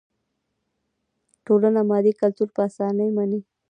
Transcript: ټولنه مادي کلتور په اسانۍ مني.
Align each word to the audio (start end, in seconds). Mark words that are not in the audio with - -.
ټولنه 1.45 1.81
مادي 1.89 2.13
کلتور 2.21 2.47
په 2.55 2.61
اسانۍ 2.69 3.09
مني. 3.17 3.39